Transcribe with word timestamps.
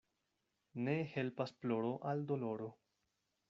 Ne 0.87 0.95
helpas 1.11 1.53
ploro 1.67 1.95
al 2.13 2.27
doloro. 2.33 2.75